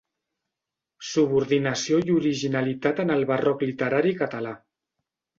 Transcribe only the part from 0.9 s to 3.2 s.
«Subordinació i originalitat en